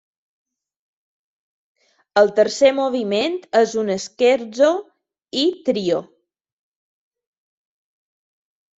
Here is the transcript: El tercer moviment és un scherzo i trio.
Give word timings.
El 2.21 2.31
tercer 2.39 2.71
moviment 2.79 3.37
és 3.61 3.77
un 3.83 3.93
scherzo 4.07 4.73
i 5.45 5.47
trio. 5.71 6.03